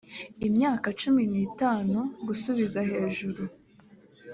imyaka 0.47 0.87
cumi 0.99 1.23
n 1.31 1.33
itanu 1.47 1.99
gusubiza 2.27 2.79
hejuru 2.91 3.41